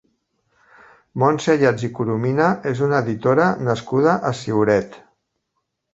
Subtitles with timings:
[1.23, 4.99] Montse Ayats i Coromina és una editora nascuda a Ciuret.